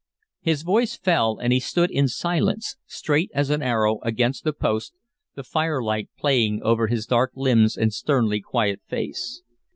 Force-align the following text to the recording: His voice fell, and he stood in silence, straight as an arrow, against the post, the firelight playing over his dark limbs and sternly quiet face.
His 0.41 0.63
voice 0.63 0.97
fell, 0.97 1.37
and 1.37 1.53
he 1.53 1.59
stood 1.59 1.91
in 1.91 2.07
silence, 2.07 2.75
straight 2.87 3.29
as 3.35 3.51
an 3.51 3.61
arrow, 3.61 3.99
against 4.01 4.43
the 4.43 4.51
post, 4.51 4.95
the 5.35 5.43
firelight 5.43 6.09
playing 6.17 6.59
over 6.63 6.87
his 6.87 7.05
dark 7.05 7.33
limbs 7.35 7.77
and 7.77 7.93
sternly 7.93 8.41
quiet 8.41 8.81
face. 8.87 9.43